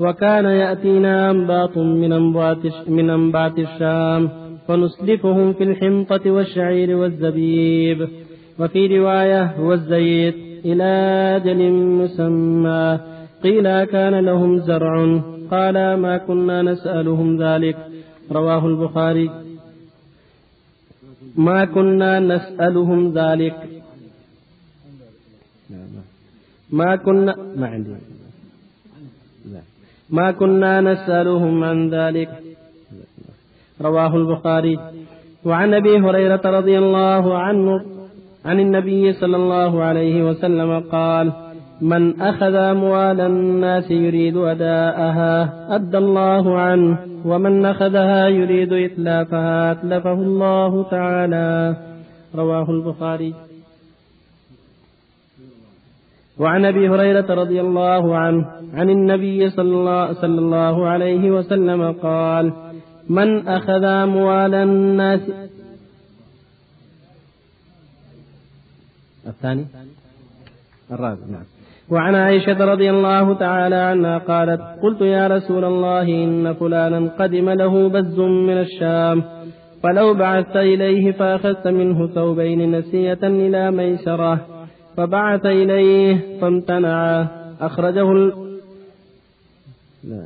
وكان 0.00 0.44
يأتينا 0.44 1.30
أنباط 1.30 1.78
من 1.78 2.12
أنبات, 2.12 2.88
من 2.88 3.10
أنبات 3.10 3.58
الشام 3.58 4.28
فنسلفهم 4.68 5.52
في 5.52 5.64
الحنطة 5.64 6.30
والشعير 6.30 6.96
والزبيب 6.96 8.08
وفي 8.58 8.98
رواية 8.98 9.60
والزيت 9.60 10.34
إلى 10.64 10.92
أجل 11.36 11.72
مسمى 11.72 12.98
قيل 13.42 13.84
كان 13.84 14.14
لهم 14.24 14.58
زرع 14.58 15.20
قال 15.50 15.94
ما 15.94 16.18
كنا 16.18 16.62
نسألهم 16.62 17.42
ذلك. 17.42 17.76
رواه 18.32 18.66
البخاري. 18.66 19.49
ما 21.36 21.64
كنا 21.64 22.20
نسألهم 22.20 23.12
ذلك. 23.12 23.56
ما 26.70 26.96
كنا 26.96 27.36
ما 27.56 27.66
عندي. 27.66 27.94
ما 30.10 30.30
كنا 30.30 30.80
نسألهم 30.80 31.64
عن 31.64 31.90
ذلك. 31.90 32.30
رواه 33.80 34.16
البخاري. 34.16 34.78
وعن 35.44 35.74
أبي 35.74 35.98
هريرة 35.98 36.40
رضي 36.44 36.78
الله 36.78 37.38
عنه 37.38 37.84
عن 38.44 38.60
النبي 38.60 39.12
صلى 39.12 39.36
الله 39.36 39.82
عليه 39.82 40.24
وسلم 40.24 40.80
قال 40.80 41.49
من 41.80 42.20
أخذ 42.20 42.54
أموال 42.54 43.20
الناس 43.20 43.90
يريد 43.90 44.36
أداءها 44.36 45.66
أدى 45.74 45.98
الله 45.98 46.58
عنه 46.58 46.98
ومن 47.24 47.66
أخذها 47.66 48.28
يريد 48.28 48.72
إتلافها 48.72 49.72
أتلفه 49.72 50.12
الله 50.12 50.90
تعالى. 50.90 51.76
رواه 52.34 52.70
البخاري. 52.70 53.34
وعن 56.38 56.64
أبي 56.64 56.88
هريرة 56.88 57.34
رضي 57.34 57.60
الله 57.60 58.16
عنه 58.16 58.46
عن 58.74 58.90
النبي 58.90 59.50
صلى 59.50 59.74
الله, 59.74 60.12
صلى 60.12 60.38
الله 60.38 60.88
عليه 60.88 61.30
وسلم 61.30 61.92
قال 61.92 62.52
من 63.08 63.48
أخذ 63.48 63.84
أموال 63.84 64.54
الناس 64.54 65.20
الثاني؟ 69.26 69.66
الرابع 70.90 71.26
نعم. 71.30 71.59
وعن 71.90 72.14
عائشة 72.14 72.64
رضي 72.64 72.90
الله 72.90 73.34
تعالى 73.34 73.74
عنها 73.74 74.18
قالت 74.18 74.60
قلت 74.82 75.00
يا 75.00 75.26
رسول 75.26 75.64
الله 75.64 76.02
إن 76.02 76.54
فلانا 76.54 77.10
قدم 77.18 77.50
له 77.50 77.88
بز 77.88 78.18
من 78.18 78.58
الشام 78.58 79.24
فلو 79.82 80.14
بعثت 80.14 80.56
إليه 80.56 81.12
فأخذت 81.12 81.68
منه 81.68 82.06
ثوبين 82.06 82.78
نسية 82.78 83.18
إلى 83.22 83.70
ميسرة 83.70 84.46
فبعث 84.96 85.46
إليه 85.46 86.38
فامتنع 86.40 87.26
أخرجه 87.60 88.12
ال... 88.12 88.50
لا 90.04 90.20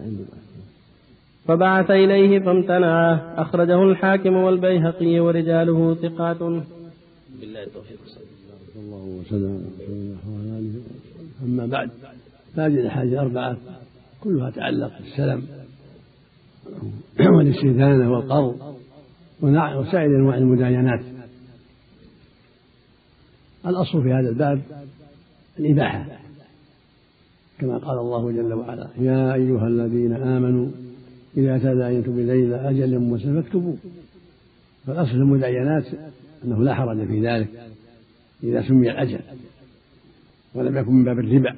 فبعث 1.48 1.90
إليه 1.90 2.38
فامتنع 2.38 3.18
أخرجه 3.36 3.82
الحاكم 3.82 4.36
والبيهقي 4.36 5.20
ورجاله 5.20 5.94
ثقات. 5.94 6.38
بالله 6.38 7.62
التوفيق. 7.62 7.98
صلى 8.74 8.82
الله 8.82 9.04
وسلم 9.20 9.62
على 10.26 10.58
آله 10.58 11.13
أما 11.42 11.66
بعد 11.66 11.90
فهذه 12.56 12.80
الأحاديث 12.80 13.14
أربعة 13.18 13.56
كلها 14.20 14.50
تعلق 14.50 14.92
بالسلم 15.00 15.42
والاستئذانة 17.20 18.12
والقرض 18.12 18.74
وسائر 19.42 20.16
أنواع 20.16 20.36
المداينات. 20.36 21.00
الأصل 23.66 24.02
في 24.02 24.12
هذا 24.12 24.28
الباب 24.28 24.62
الإباحة 25.58 26.06
كما 27.58 27.78
قال 27.78 27.98
الله 27.98 28.32
جل 28.32 28.52
وعلا 28.52 28.88
يا 28.98 29.34
أيها 29.34 29.66
الذين 29.66 30.12
آمنوا 30.12 30.68
إذا 31.36 31.58
تداينتم 31.58 32.18
إلى 32.18 32.70
أجل 32.70 32.98
مسلم 32.98 33.42
فاكتبوه. 33.42 33.76
فالأصل 34.86 35.10
في 35.10 35.16
المداينات 35.16 35.86
أنه 36.44 36.62
لا 36.62 36.74
حرج 36.74 37.06
في 37.06 37.26
ذلك 37.26 37.48
إذا 38.42 38.68
سمي 38.68 38.90
الأجل. 38.90 39.20
ولم 40.54 40.76
يكن 40.76 40.92
من 40.92 41.04
باب 41.04 41.18
الربا 41.18 41.56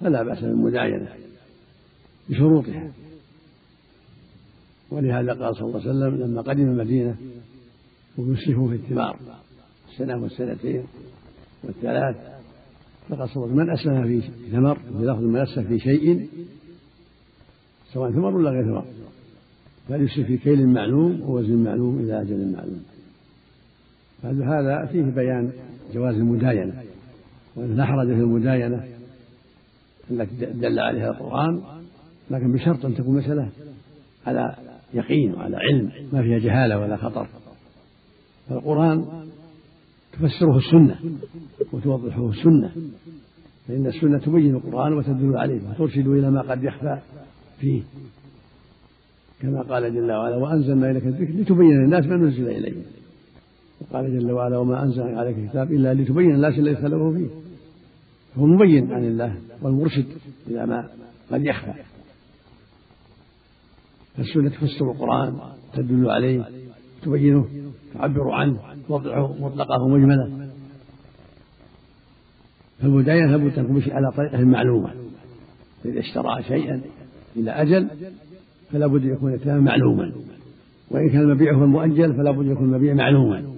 فلا 0.00 0.22
بأس 0.22 0.40
بالمداينة 0.40 1.08
بشروطها. 2.28 2.90
ولهذا 4.90 5.32
قال 5.32 5.56
صلى 5.56 5.66
الله 5.66 5.80
عليه 5.80 5.90
وسلم 5.90 6.22
لما 6.22 6.42
قدم 6.42 6.62
المدينة 6.62 7.16
ويسلفوا 8.18 8.68
في 8.68 8.74
الثمار 8.74 9.16
السنة 9.92 10.22
والسنتين 10.22 10.84
والثلاث 11.64 12.16
فقال 13.08 13.28
صلى 13.28 13.44
الله 13.44 13.62
عليه 13.62 13.72
وسلم 13.72 13.94
من 13.94 14.02
أسلم 14.02 14.20
في 14.20 14.50
ثمر 14.50 14.74
في 14.74 15.04
لفظ 15.04 15.22
من 15.22 15.36
أسلم 15.36 15.64
في 15.64 15.78
شيء 15.78 16.28
سواء 17.92 18.10
ثمر 18.12 18.36
ولا 18.36 18.50
غير 18.50 18.64
ثمر 18.64 18.84
فليسلف 19.88 20.26
في 20.26 20.36
كيل 20.36 20.68
معلوم 20.68 21.20
ووزن 21.20 21.64
معلوم 21.64 21.98
إلى 21.98 22.20
أجل 22.20 22.52
معلوم. 22.52 22.82
هذا 24.24 24.86
فيه 24.92 25.02
بيان 25.02 25.52
جواز 25.94 26.14
المداينة. 26.14 26.82
وأنه 27.56 27.74
لا 27.74 27.84
حرج 27.84 28.06
في 28.06 28.20
المداينة 28.20 28.84
التي 30.10 30.46
دل 30.46 30.78
عليها 30.78 31.10
القرآن 31.10 31.62
لكن 32.30 32.52
بشرط 32.52 32.84
أن 32.84 32.94
تكون 32.94 33.16
مسألة 33.16 33.48
على 34.26 34.56
يقين 34.94 35.34
وعلى 35.34 35.56
علم 35.56 35.90
ما 36.12 36.22
فيها 36.22 36.38
جهالة 36.38 36.78
ولا 36.78 36.96
خطر. 36.96 37.26
فالقرآن 38.48 39.04
تفسره 40.12 40.58
السنة 40.58 40.96
وتوضحه 41.72 42.28
السنة 42.30 42.72
فإن 43.68 43.86
السنة 43.86 44.18
تبين 44.18 44.54
القرآن 44.54 44.92
وتدل 44.92 45.36
عليه 45.36 45.60
وترشد 45.70 46.06
إلى 46.06 46.30
ما 46.30 46.40
قد 46.40 46.64
يخفى 46.64 46.98
فيه. 47.60 47.82
كما 49.40 49.62
قال 49.62 49.94
جل 49.94 50.12
وعلا 50.12 50.36
وأنزلنا 50.36 50.90
إليك 50.90 51.06
الذكر 51.06 51.32
لتبين 51.32 51.84
للناس 51.84 52.06
ما 52.06 52.16
نزل 52.16 52.48
إليهم. 52.48 52.82
وقال 53.90 54.20
جل 54.20 54.32
وعلا 54.32 54.58
وما 54.58 54.82
أنزلنا 54.82 55.20
عليك 55.20 55.38
الكتاب 55.38 55.72
إلا 55.72 55.94
لتبين 55.94 56.30
للناس 56.30 56.58
الذي 56.58 56.74
اختلفوا 56.74 57.14
فيه. 57.14 57.26
هو 58.38 58.44
المبين 58.44 58.92
عن 58.92 59.04
الله 59.04 59.34
والمرشد 59.62 60.06
إلى 60.48 60.66
ما 60.66 60.88
قد 61.32 61.44
يخفى. 61.44 61.72
فالسنة 64.16 64.48
تفسر 64.48 64.90
القرآن 64.90 65.38
تدل 65.74 66.10
عليه 66.10 66.44
تبينه 67.02 67.46
تعبر 67.94 68.30
عنه 68.30 68.58
توضحه 68.88 69.32
مطلقه 69.40 69.82
ومجمله 69.82 70.48
فالبداية 72.78 73.26
لابد 73.26 73.58
أن 73.58 73.64
تكون 73.64 73.82
على 73.92 74.10
طريقة 74.16 74.44
معلومة. 74.44 74.94
فإذا 75.84 76.00
اشترى 76.00 76.42
شيئا 76.42 76.80
إلى 77.36 77.50
أجل 77.50 77.88
فلا 78.72 78.86
بد 78.86 79.02
أن 79.02 79.12
يكون 79.12 79.34
الثمن 79.34 79.64
معلوما. 79.64 80.12
وإن 80.90 81.08
كان 81.08 81.20
المبيع 81.20 81.54
هو 81.54 81.64
المؤجل 81.64 82.14
فلا 82.14 82.30
بد 82.30 82.44
أن 82.44 82.52
يكون 82.52 82.64
المبيع 82.64 82.94
معلوما. 82.94 83.49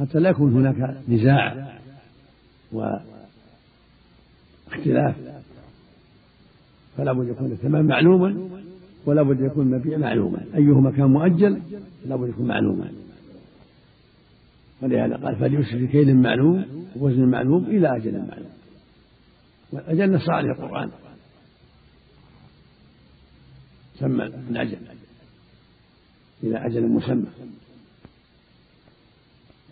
حتى 0.00 0.18
لا 0.18 0.30
يكون 0.30 0.52
هناك 0.52 0.96
نزاع 1.08 1.78
واختلاف 2.72 3.04
فلا 6.96 7.12
بد 7.12 7.28
يكون 7.28 7.52
الثمن 7.52 7.86
معلوما 7.86 8.48
ولا 9.06 9.22
بد 9.22 9.40
يكون 9.40 9.66
المبيع 9.66 9.98
معلوما. 9.98 10.44
أيهما 10.54 10.90
كان 10.90 11.06
مؤجل 11.06 11.62
لا 12.06 12.16
بد 12.16 12.28
يكون 12.28 12.46
معلوما. 12.46 12.92
ولهذا 14.82 15.16
قال 15.16 15.36
فليسر 15.36 15.78
في 15.78 15.86
كيل 15.86 16.16
معلوم 16.16 16.86
ووزن 16.96 17.24
معلوم 17.24 17.64
إلى 17.64 17.96
أجل 17.96 18.12
معلوم. 18.12 18.50
والأجل 19.72 20.12
نص 20.12 20.30
عليه 20.30 20.50
القرآن. 20.50 20.90
سمى 23.98 24.24
الأجل 24.24 24.78
إلى 26.42 26.66
أجل 26.66 26.86
مسمى. 26.86 27.26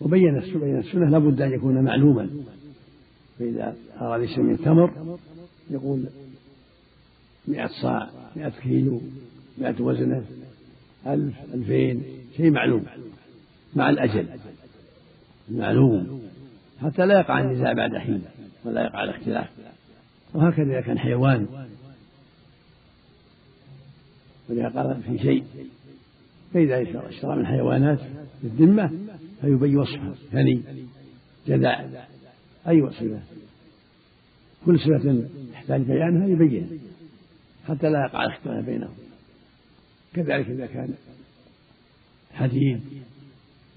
وبين 0.01 0.37
السنة 0.37 1.09
لابد 1.09 1.41
أن 1.41 1.51
يكون 1.51 1.83
معلوما. 1.83 2.29
فإذا 3.39 3.75
أراد 4.01 4.21
يسمي 4.21 4.53
التمر 4.53 5.17
يقول 5.69 6.05
مئة 7.47 7.67
صاع 7.81 8.09
مئة 8.35 8.49
كيلو 8.49 9.01
مئة 9.57 9.81
وزنة 9.81 10.23
ألف 11.07 11.35
ألفين 11.53 12.03
شيء 12.37 12.51
معلوم. 12.51 12.83
مع 13.75 13.89
الأجل. 13.89 14.27
معلوم. 15.49 16.21
حتى 16.81 17.05
لا 17.05 17.19
يقع 17.19 17.39
النزاع 17.39 17.73
بعد 17.73 17.97
حين 17.97 18.21
ولا 18.65 18.81
يقع 18.81 19.03
الاختلاف. 19.03 19.47
وهكذا 20.33 20.71
إذا 20.71 20.81
كان 20.81 20.99
حيوان. 20.99 21.47
ولذا 24.49 24.69
قال 24.69 25.01
في 25.03 25.17
شيء 25.17 25.43
فإذا 26.53 26.81
اشترى 27.09 27.35
من 27.35 27.45
حيوانات 27.45 27.99
بالذمة 28.43 28.91
فيبين 29.41 29.77
وصفها. 29.77 30.15
ثني 30.31 30.61
جذع 31.47 31.85
أي 32.67 32.81
وصفة؟ 32.81 33.19
كل 34.65 34.79
صفة 34.79 35.23
يحتاج 35.53 35.81
بيانها 35.81 36.27
يبين 36.27 36.79
حتى 37.67 37.89
لا 37.89 38.05
يقع 38.05 38.25
الاختلاف 38.25 38.65
بينهم. 38.65 38.93
كذلك 40.13 40.49
إذا 40.49 40.65
كان 40.65 40.93
حديد 42.33 42.81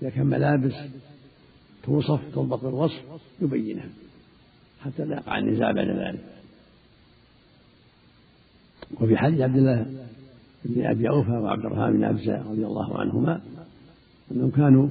إذا 0.03 0.11
كان 0.11 0.27
ملابس 0.27 0.75
توصف 1.83 2.21
تضبط 2.35 2.65
بالوصف 2.65 3.03
يبينها. 3.43 3.89
حتى 4.81 5.05
لا 5.05 5.17
يقع 5.17 5.39
النزاع 5.39 5.73
بعد 5.73 5.89
ذلك. 5.89 6.25
وفي 9.01 9.17
حديث 9.17 9.41
عبد 9.41 9.57
الله 9.57 9.87
بن 10.65 10.87
أبي 10.87 11.09
أوفى 11.09 11.31
وعبد 11.31 11.65
الرحمن 11.65 11.93
بن 11.93 12.05
ابزه 12.05 12.51
رضي 12.51 12.67
الله 12.67 13.01
عنهما 13.01 13.41
أنهم 14.33 14.51
كانوا 14.51 14.89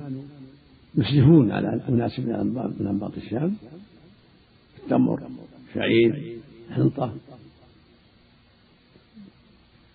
يسرفون 0.95 1.51
على 1.51 1.81
اناس 1.89 2.19
من 2.19 2.87
انباط 2.87 3.17
الشام 3.17 3.55
التمر 4.83 5.23
شعير 5.73 6.37
حنطة. 6.71 7.13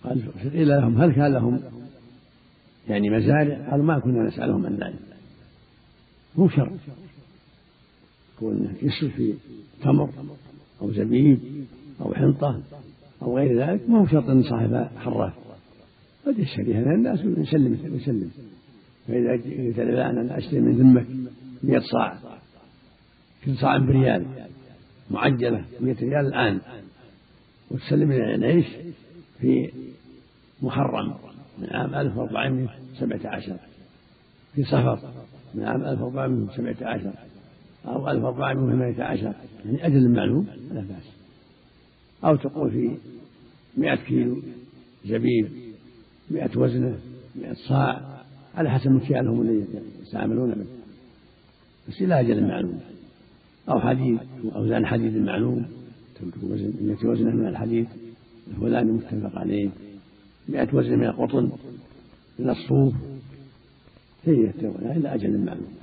قال 0.03 0.21
قيل 0.53 0.67
لهم 0.67 1.01
هل 1.01 1.11
كان 1.13 1.33
لهم؟ 1.33 1.59
يعني 2.89 3.09
مزارع؟ 3.09 3.69
قالوا 3.71 3.85
ما 3.85 3.99
كنا 3.99 4.23
نسألهم 4.23 4.65
عن 4.65 4.75
ذلك. 4.75 4.99
مو 6.35 6.49
شرط. 6.49 6.71
يكون 8.35 8.75
يسر 8.81 9.09
في 9.09 9.33
تمر 9.81 10.09
أو 10.81 10.91
زبيب 10.91 11.39
أو 12.01 12.13
حنطة 12.13 12.61
أو 13.21 13.37
غير 13.37 13.59
ذلك 13.59 13.89
ما 13.89 13.99
هو 13.99 14.07
شرط 14.07 14.29
أن 14.29 14.43
صاحب 14.43 14.87
حراث 14.97 15.33
قد 16.25 16.39
يشتريها 16.39 16.81
الناس 16.81 17.19
ويسلم 17.25 17.95
يسلم. 17.95 18.31
فإذا 19.07 19.31
قلت 19.31 19.79
له 19.79 20.09
أنا 20.09 20.37
أشتري 20.37 20.59
من 20.59 20.71
ذمك 20.77 21.05
100 21.63 21.79
صاع 21.79 22.17
كل 23.45 23.55
صاع 23.55 23.77
بريال 23.77 24.25
معجلة 25.11 25.65
100 25.81 25.95
ريال 26.01 26.27
الآن. 26.27 26.59
وتسلم 27.71 28.11
العيش 28.11 28.65
في 29.39 29.71
محرم 30.61 31.13
من 31.59 31.67
عام 31.71 31.95
1417 31.95 33.57
في 34.55 34.63
صفر 34.63 34.99
من 35.55 35.63
عام 35.63 35.85
1417 35.85 37.13
أو 37.85 38.09
1418 38.09 39.33
يعني 39.65 39.85
أجل 39.87 40.09
معلوم 40.09 40.47
لا 40.71 40.81
بأس. 40.81 41.11
أو 42.23 42.35
تقول 42.35 42.71
في 42.71 42.97
مئة 43.77 43.95
كيلو 43.95 44.41
زبيب 45.05 45.49
مئة 46.31 46.57
وزنة 46.57 46.97
مئة 47.35 47.53
صاع. 47.53 48.16
على 48.57 48.69
حسب 48.69 48.91
مكيالهم 48.91 49.41
الذي 49.41 49.65
يستعملون 50.01 50.51
به 50.51 50.65
بس 51.87 52.01
إلى 52.01 52.19
أجل 52.19 52.47
معلوم 52.47 52.79
أو 53.69 53.79
حديد 53.79 54.19
أوزان 54.55 54.85
حديد 54.85 55.17
معلوم. 55.17 55.65
مئة 56.81 57.07
وزنة 57.07 57.35
من 57.35 57.47
الحديد 57.47 57.87
الفلاني 58.47 58.91
متفق 58.91 59.39
عليه. 59.39 59.69
مئة 60.49 60.75
وزن 60.75 60.99
من 60.99 61.03
القطن. 61.03 61.51
من 62.39 62.49
الصوف. 62.49 62.93
هي 64.25 64.43
يتبعون 64.43 64.91
إلى 64.97 65.15
أجل 65.15 65.45
معلوم 65.45 65.73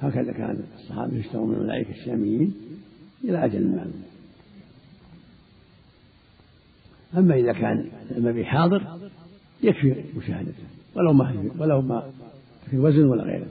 هكذا 0.00 0.32
كان 0.32 0.64
الصحابة 0.78 1.16
يشترون 1.18 1.48
من 1.48 1.54
الملائكة 1.54 1.90
الشاميين 1.90 2.54
إلى 3.24 3.44
أجل 3.44 3.66
معلوم 3.66 4.02
أما 7.16 7.34
إذا 7.34 7.52
كان 7.52 7.88
المبيع 8.16 8.44
حاضر 8.44 8.98
يكفي 9.62 9.94
مشاهدته. 10.16 10.64
ولو 10.94 11.12
ما 11.12 11.50
ولو 11.58 11.80
ما 11.80 12.10
في 12.70 12.78
وزن 12.78 13.04
ولا 13.04 13.22
غيره. 13.22 13.46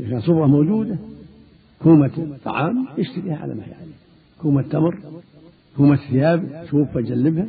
إذا 0.00 0.10
كان 0.10 0.20
صبرة 0.20 0.46
موجودة 0.46 0.96
كومة 1.82 2.38
طعام 2.44 2.86
يشتريها 2.98 3.36
على 3.36 3.54
ما 3.54 3.62
هي 3.62 3.74
عليه 3.74 3.92
كومة 4.42 4.62
تمر 4.62 4.98
كومة 5.76 5.96
ثياب 5.96 6.66
شوف 6.70 6.96
وجلبها 6.96 7.46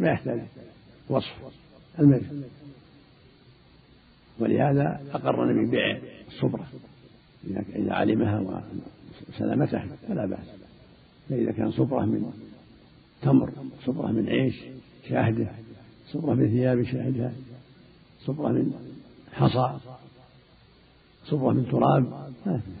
ما 0.00 0.08
يحتاج 0.08 0.40
وصف. 1.08 1.34
الملك 1.98 2.30
ولهذا 4.38 5.00
أقر 5.12 5.44
النبي 5.44 5.66
ببيع 5.66 5.98
الصبرة. 6.28 6.66
إذا 7.74 7.92
علمها 7.94 8.62
وسلامتها 9.28 9.86
فلا 10.08 10.26
بأس. 10.26 10.46
فإذا 11.28 11.52
كان 11.52 11.70
صبرة 11.70 12.04
من 12.04 12.32
تمر 13.22 13.50
صبرة 13.86 14.06
من 14.06 14.28
عيش 14.28 14.60
شاهده. 15.08 15.48
صبرة 16.06 16.34
من 16.34 16.48
ثياب 16.48 16.82
شاهدها. 16.82 17.32
صبرة 18.26 18.48
من 18.48 18.72
حصى 19.32 19.78
صبرة 21.26 21.52
من 21.52 21.68
تراب 21.70 22.02
ما 22.46 22.58
في. 22.58 22.72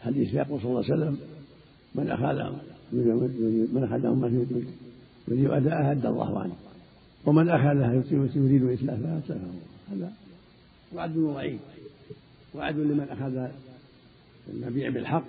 حديث 0.00 0.34
يقول 0.34 0.60
صلى 0.60 0.70
الله 0.70 0.84
عليه 0.84 0.94
وسلم 0.94 1.18
من 1.94 2.10
أخذ 2.10 2.52
من 3.72 3.84
أخذهم 3.84 4.46
يريد 5.28 5.50
أداءها 5.50 5.92
أدى 5.92 6.08
الله 6.08 6.40
عنه. 6.40 6.54
ومن 7.26 7.48
أخذها 7.48 8.02
يريد 8.12 8.64
إتلافها 8.64 9.18
أتلفه 9.18 9.50
هذا 9.90 10.12
وعد 10.94 11.16
وعيد. 11.16 11.60
وعد 12.54 12.76
لمن 12.76 13.08
أخذ 13.10 13.48
المبيع 14.48 14.88
بالحق. 14.88 15.28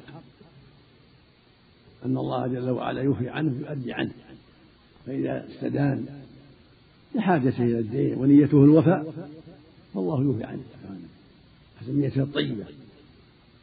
أن 2.06 2.18
الله 2.18 2.48
جل 2.48 2.70
وعلا 2.70 3.02
يوفي 3.02 3.30
عنه 3.30 3.60
يؤدي 3.60 3.94
عنه. 3.94 4.12
فإذا 5.06 5.48
استدان 5.48 6.17
لحاجته 7.18 7.64
إلى 7.64 7.80
الدين 7.80 8.18
ونيته 8.18 8.64
الوفاء 8.64 9.14
فالله 9.94 10.22
يوفي 10.22 10.44
عنه. 10.44 10.64
حسب 11.82 11.98
نيته 11.98 12.22
الطيبة. 12.22 12.66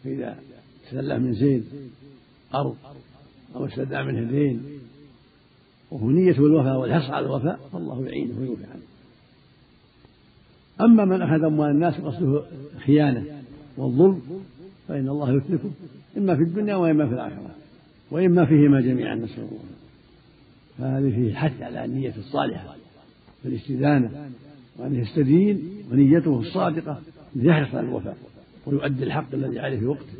فإذا 0.05 0.39
استلف 0.87 1.19
من 1.19 1.35
زيد 1.35 1.65
أرض 2.55 2.77
أو 3.55 3.67
استدعى 3.67 4.05
منه 4.05 4.31
دين 4.31 4.63
وهو 5.91 6.11
نية 6.11 6.39
الوفاء 6.39 6.77
والحرص 6.77 7.11
على 7.11 7.27
الوفاء 7.27 7.61
فالله 7.73 8.07
يعينه 8.07 8.41
ويوفي 8.41 8.65
عنه. 8.65 8.83
أما 10.81 11.05
من 11.05 11.23
أخذ 11.23 11.45
أموال 11.45 11.71
الناس 11.71 11.95
قصده 11.95 12.43
خيانة 12.87 13.25
والظلم 13.77 14.23
فإن 14.89 15.09
الله 15.09 15.37
يتركه 15.37 15.71
إما 16.17 16.37
في 16.37 16.43
الدنيا 16.43 16.77
وإما 16.77 17.09
في 17.09 17.15
الآخرة 17.15 17.55
وإما 18.11 18.45
فيهما 18.47 18.81
جميعا 18.81 19.15
نسأل 19.15 19.39
الله. 19.39 19.65
فهذه 20.79 21.15
فيه 21.15 21.31
الحث 21.31 21.63
على 21.63 21.85
النية 21.85 22.15
الصالحة. 22.19 22.77
في 23.45 23.51
الاستدانة 23.51 24.31
وأن 24.77 24.95
يستدين 24.95 25.69
ونيته 25.93 26.41
الصادقة 26.41 27.01
يحرص 27.37 27.75
على 27.75 27.89
الوفاء 27.89 28.17
ويؤدي 28.67 29.05
الحق 29.05 29.35
الذي 29.35 29.61
عليه 29.61 29.79
في 29.79 29.87
وقته. 29.87 30.19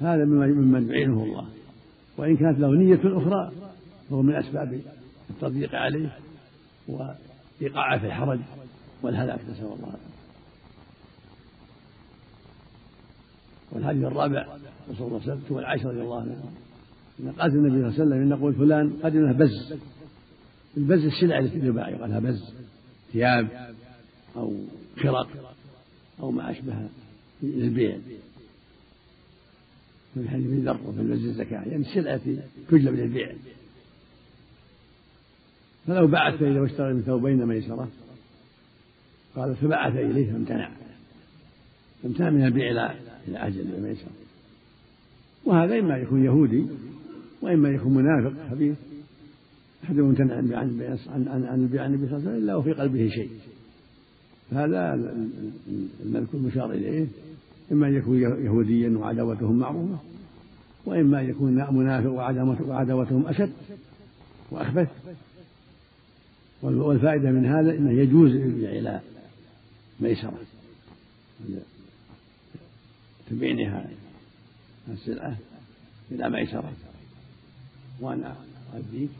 هذا 0.00 0.24
ممن 0.24 0.88
يعينه 0.90 1.24
الله. 1.24 1.46
وإن 2.16 2.36
كانت 2.36 2.58
له 2.58 2.74
نية 2.74 3.00
أخرى 3.04 3.52
فهو 4.10 4.22
من 4.22 4.34
أسباب 4.34 4.80
التضييق 5.30 5.74
عليه 5.74 6.18
وإيقاعه 6.88 7.98
في 7.98 8.06
الحرج 8.06 8.38
والهلاك 9.02 9.40
نسأل 9.50 9.64
الله 9.64 9.76
العافية. 9.78 10.14
والحديث 13.72 14.04
الرابع 14.04 14.46
صلى 14.98 15.06
الله 15.06 15.20
عليه 15.22 15.32
وسلم 15.32 15.64
عائشة 15.64 15.88
رضي 15.88 16.00
الله 16.00 16.20
عنها 16.20 16.36
قالت 17.38 17.54
النبي 17.54 17.70
صلى 17.70 17.76
الله 17.78 17.86
عليه 17.86 17.94
وسلم 17.94 18.12
إن 18.12 18.28
نقول 18.28 18.54
فلان 18.54 18.92
له 19.04 19.32
بز. 19.32 19.74
البز 20.76 21.04
السلع 21.04 21.38
التي 21.38 21.60
تباع 21.60 21.88
يقال 21.88 22.10
لها 22.10 22.18
بز 22.18 22.52
ثياب 23.12 23.74
أو 24.36 24.56
خرق 25.02 25.28
أو 26.20 26.30
ما 26.30 26.50
أشبه 26.50 26.88
للبيع. 27.42 27.98
من 30.16 30.28
حديث 30.28 30.64
ذر 30.64 30.78
وفي 30.86 31.00
البز 31.00 31.24
الزكاة 31.24 31.62
يعني 31.62 31.76
السلعة 31.76 32.14
التي 32.14 32.38
تجلب 32.68 32.94
للبيع 32.94 33.32
فلو 35.86 36.06
بعث 36.06 36.42
إليه 36.42 36.60
واشترى 36.60 36.94
من 36.94 37.02
ثوبين 37.02 37.46
ميسرة 37.46 37.88
قال 39.36 39.56
فبعث 39.56 39.96
إليه 39.96 40.32
فامتنع. 40.32 40.70
امتنع 42.04 42.30
من 42.30 42.44
البيع 42.44 42.70
إلى 42.70 42.94
إلى 43.28 43.38
أجل 43.38 43.60
الميسر 43.60 44.10
وهذا 45.44 45.78
إما 45.78 45.96
يكون 45.96 46.24
يهودي 46.24 46.66
وإما 47.42 47.68
يكون 47.68 47.94
منافق 47.94 48.50
خبيث 48.50 48.76
أحدهم 49.84 50.08
امتنع 50.08 50.34
عن 50.34 50.98
عن 51.28 51.44
عن 51.44 51.60
البيع 51.60 51.82
عن 51.82 51.94
النبي 51.94 52.08
صلى 52.08 52.16
الله 52.16 52.28
عليه 52.28 52.38
وسلم 52.38 52.44
إلا 52.44 52.56
وفي 52.56 52.72
قلبه 52.72 53.08
شيء. 53.08 53.30
هذا 54.52 54.94
المذكور 56.04 56.40
المشار 56.40 56.72
إليه 56.72 57.06
إما 57.72 57.88
أن 57.88 57.94
يكون 57.94 58.20
يهوديا 58.20 58.98
وعداوتهم 58.98 59.58
معروفة 59.58 59.98
وإما 60.86 61.20
أن 61.20 61.30
يكون 61.30 61.52
منافق 61.54 62.10
وعداوتهم 62.68 63.26
أشد 63.26 63.52
وأخبث. 64.50 64.88
والفائدة 66.62 67.30
من 67.30 67.46
هذا 67.46 67.76
أنه 67.76 67.90
يجوز 67.90 68.30
البيع 68.30 68.70
إلى 68.70 69.00
ميسرة. 70.00 70.38
تبينها 73.30 73.90
السلعة 74.88 75.36
إلى 76.12 76.30
ميسرة. 76.30 76.72
وأنا 78.00 78.36
أديك 78.74 79.10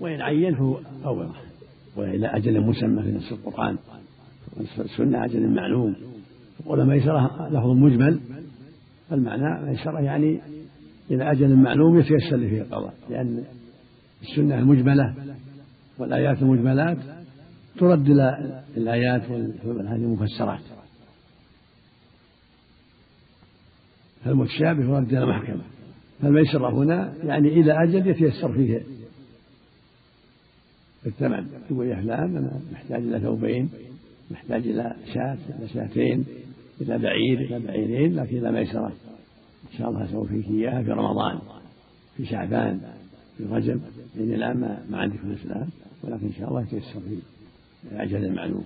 وإن 0.00 0.20
عين 0.20 0.54
فهو 1.02 1.26
وإلى 1.96 2.26
أجل 2.26 2.60
مسمى 2.60 3.02
في 3.02 3.12
نص 3.12 3.32
القرآن. 3.32 3.78
السنة 4.78 5.24
أجل 5.24 5.48
معلوم 5.48 5.96
وقول 6.64 6.86
ميسرة 6.86 7.48
لفظ 7.48 7.66
مجمل. 7.66 8.20
المعنى 9.12 9.66
ميسرة 9.66 10.00
يعني 10.00 10.40
إلى 11.10 11.32
أجل 11.32 11.56
معلوم 11.56 11.98
يتيسر 11.98 12.38
فيه 12.38 12.62
القضاء. 12.62 12.94
لأن 13.10 13.44
السنة 14.22 14.58
المجملة 14.58 15.14
والآيات 15.98 16.42
المجملات 16.42 16.98
ترد 17.78 18.10
إلى 18.10 18.62
الآيات 18.76 19.22
هذه 19.22 19.94
المفسرات. 19.94 20.60
فالمتشابه 24.24 24.84
يرد 24.84 25.14
إلى 25.14 25.26
محكمة 25.26 25.62
فالميسرة 26.22 26.70
هنا 26.70 27.14
يعني 27.24 27.48
إلى 27.48 27.82
أجل 27.82 28.06
يتيسر 28.06 28.52
فيه. 28.52 28.95
الثمن 31.06 31.46
يقول 31.70 31.86
يا 31.86 31.96
فلان 31.96 32.36
أنا 32.36 32.60
محتاج 32.72 33.02
إلى 33.02 33.20
ثوبين 33.20 33.70
محتاج 34.30 34.66
إلى 34.66 34.96
شاة 35.14 35.38
إلى 35.58 35.68
شاتين 35.68 36.24
إلى 36.80 36.98
بعير 36.98 37.40
إلى 37.40 37.58
بعيرين 37.58 38.16
لكن 38.16 38.36
إلى 38.36 38.52
ميسرة. 38.52 38.92
إن 39.72 39.78
شاء 39.78 39.88
الله 39.90 40.04
أسوي 40.04 40.28
فيك 40.28 40.50
إياها 40.50 40.82
في 40.82 40.90
رمضان 40.90 41.38
في 42.16 42.26
شعبان 42.26 42.80
في 43.38 43.44
رجب. 43.44 43.80
يعني 44.16 44.34
الآن 44.34 44.60
ما, 44.60 44.84
ما 44.90 45.08
في 45.08 45.24
الإسلام 45.24 45.68
ولكن 46.02 46.26
إن 46.26 46.32
شاء 46.32 46.48
الله 46.48 46.62
يتيسر 46.62 47.00
في 47.00 47.18
أجل 47.92 48.24
المعلوم. 48.24 48.64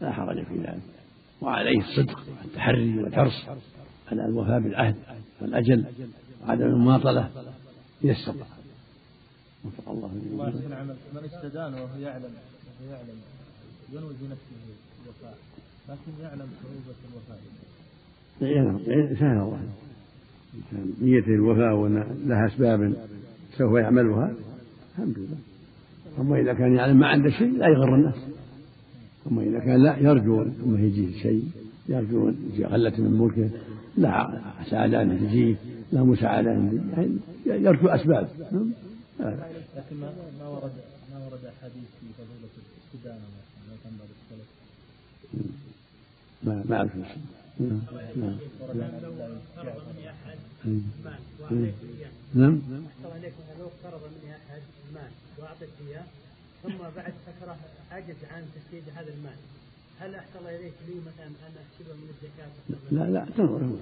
لا 0.00 0.12
حرج 0.12 0.44
في 0.44 0.54
ذلك. 0.58 0.82
وعليه 1.40 1.78
الصدق 1.78 2.20
والتحري 2.42 2.98
والحرص 2.98 3.46
على 4.08 4.24
الوفاء 4.24 4.60
بالعهد 4.60 4.96
والأجل 5.42 5.84
وعدم 6.42 6.66
المماطلة. 6.66 7.30
استطاع 8.04 8.55
وفق 9.66 9.90
الله 9.90 10.10
من 11.14 11.24
استدان 11.24 11.74
وهو 11.74 11.96
يعلم 12.00 12.32
وهو 12.80 12.92
يعلم. 12.92 13.18
ينوي 13.92 14.14
بنفسه 14.20 14.56
الوفاء 15.04 15.38
لكن 15.88 16.22
يعلم 16.22 16.48
صعوبة 16.62 16.98
الوفاء. 17.10 17.38
يعني 18.40 19.14
سهل 19.14 19.38
الله. 19.38 19.60
نيته 21.02 21.34
الوفاء 21.34 21.74
وأن 21.74 22.04
لها 22.26 22.46
أسباب 22.46 22.94
سوف 23.58 23.72
يعملها 23.72 24.32
الحمد 24.92 25.18
لله. 25.18 25.38
أما 26.18 26.40
إذا 26.40 26.54
كان 26.54 26.74
يعلم 26.74 26.98
ما 26.98 27.06
عنده 27.06 27.30
شيء 27.30 27.58
لا 27.58 27.66
يغر 27.66 27.94
الناس. 27.94 28.14
أما 29.30 29.42
إذا 29.42 29.58
كان 29.58 29.82
لا 29.82 29.98
يرجون. 29.98 30.50
ثم 30.50 30.84
يجيه 30.84 31.22
شيء 31.22 31.44
يجي 31.88 32.64
غلة 32.64 32.94
من 32.98 33.18
ملكه 33.18 33.50
لا 33.96 34.40
سعادة 34.70 35.04
تجيه 35.04 35.56
لا 35.92 36.02
مساعدة 36.02 36.50
يعني 36.50 37.16
يرجو 37.46 37.88
أسباب. 37.88 38.28
لكن 39.20 39.96
ما 39.96 40.12
ما 40.38 40.48
ورد 40.48 40.72
ما 41.12 41.18
ورد 41.26 41.52
حديث 41.62 41.88
في 42.00 42.06
فضيلة 42.18 42.52
الاستدانة 42.56 43.26
ما 43.68 43.76
كان 43.84 43.98
بعد 43.98 44.08
السلف 44.18 44.48
ما 46.42 46.64
ما 46.68 46.76
أعرف 46.76 46.96
نعم 46.96 47.10
نعم 48.16 48.38
نعم 52.34 52.60
لو 53.58 53.66
اقترض 53.66 54.00
مني 54.02 54.30
أحد 54.36 54.62
المال 54.88 55.10
وأعطيت 55.38 55.68
إياه 55.88 56.04
ثم 56.62 56.78
بعد 56.96 57.14
فترة 57.26 57.56
عجز 57.90 58.16
عن 58.30 58.42
تسديد 58.54 58.82
هذا 58.96 59.12
المال 59.12 59.36
هل 60.00 60.14
أحسن 60.14 60.38
الله 60.38 60.56
إليك 60.56 60.72
لي 60.88 60.94
مثلا 60.94 61.26
أن 61.26 61.54
أحسبه 61.64 61.94
من 61.94 62.08
الزكاة؟ 62.14 62.48
لا 62.90 63.10
لا 63.10 63.26
تنظر 63.36 63.78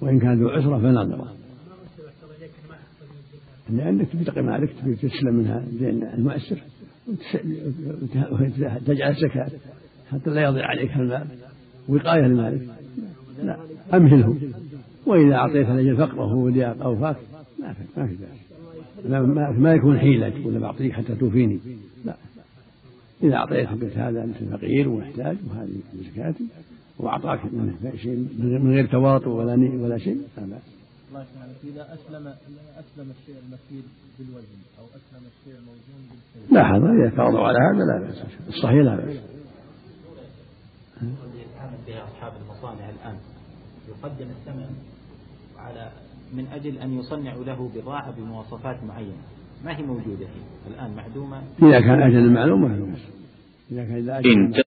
وإن 0.00 0.20
كان 0.20 0.40
ذو 0.40 0.48
عسرة 0.48 0.78
فنظرة 0.78 1.04
ما 1.04 1.24
أحسن 2.08 2.28
إليك 2.38 2.52
ما 2.68 2.74
أحسن 2.74 3.06
من 3.10 3.18
الزكاة 3.24 3.57
لأنك 3.70 4.08
تبتقي 4.12 4.42
مالك 4.42 4.70
تبي 4.82 4.94
تسلم 4.94 5.34
منها 5.34 5.64
دين 5.78 6.02
المؤسر 6.02 6.58
وتجعل 8.30 9.10
الزكاة 9.10 9.50
حتى 10.10 10.30
لا 10.30 10.42
يضيع 10.42 10.66
عليك 10.66 10.96
المال 10.96 11.26
وقاية 11.88 12.26
لمالك 12.26 12.68
لا 13.42 13.56
أمهله. 13.94 14.36
وإذا 15.06 15.34
أعطيت 15.34 15.68
لأجل 15.68 15.96
فقره 15.96 16.34
ولياق 16.34 16.82
أو 16.82 16.96
فاك 16.96 17.16
ما 17.60 17.72
في 17.72 17.82
ما 17.96 18.06
في 18.06 18.14
ذلك. 18.14 19.58
ما 19.58 19.74
يكون 19.74 19.98
حيلة 19.98 20.28
تقول 20.28 20.58
بعطيك 20.58 20.92
حتى 20.92 21.14
توفيني. 21.14 21.58
لا. 22.04 22.16
إذا 23.22 23.34
أعطيته 23.34 23.70
قلت 23.70 23.96
هذا 23.96 24.24
أنت 24.24 24.36
فقير 24.36 24.88
ومحتاج 24.88 25.36
وهذه 25.50 25.80
زكاتي 25.94 26.44
وأعطاك 26.98 27.40
منه 27.52 27.92
شيء 27.96 28.28
من 28.38 28.72
غير 28.74 28.86
تواطؤ 28.86 29.28
ولا 29.28 29.52
ولا 29.82 29.98
شيء 29.98 30.20
لا 30.36 30.46
بأس. 30.46 30.77
الله 31.08 31.22
يسلمك 31.22 31.56
إذا 31.64 31.94
أسلم 31.94 32.26
أسلم 32.78 33.10
الشيء 33.10 33.36
المكيل 33.44 33.84
بالوزن 34.18 34.60
أو 34.78 34.84
أسلم 34.84 35.22
الشيء 35.32 35.54
الموزون 35.60 36.00
بالكيل. 36.10 36.54
لا 36.54 36.62
هذا 36.62 36.88
إذا 36.92 37.16
تواضعوا 37.16 37.48
على 37.48 37.58
هذا 37.58 37.84
لا 37.84 38.06
بأس 38.06 38.22
الصحيح 38.48 38.84
لا 38.84 38.96
بأس. 38.96 39.16
يتعامل 41.34 41.78
بها 41.86 42.04
أصحاب 42.04 42.32
المصانع 42.42 42.90
الآن 42.90 43.16
يقدم 43.88 44.30
الثمن 44.30 44.70
على 45.58 45.90
من 46.32 46.46
أجل 46.46 46.78
أن 46.78 46.98
يصنعوا 46.98 47.44
له 47.44 47.70
بضاعة 47.74 48.10
بمواصفات 48.16 48.84
معينة. 48.84 49.22
ما 49.64 49.76
هي 49.76 49.82
موجودة 49.82 50.26
الآن؟ 50.66 50.94
معدومة؟ 50.96 51.42
إذا 51.62 51.80
كان 51.80 52.02
أجل 52.02 52.18
المعلوم 52.18 52.62
ما 52.62 52.96
إذا 53.70 53.84
كان 53.84 53.96
إذا 53.96 54.18
أجل 54.18 54.62